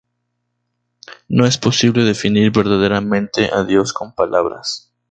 No 1.29 1.45
es 1.45 1.59
posible 1.59 2.03
definir 2.03 2.51
verdaderamente 2.51 3.51
a 3.53 3.63
Dios 3.63 3.93
con 3.93 4.15
palabras. 4.15 4.91